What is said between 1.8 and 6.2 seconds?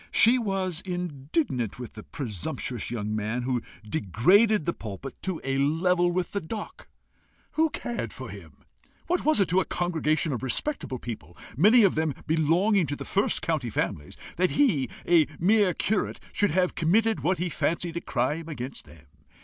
the presumptuous young man who degraded the pulpit to a level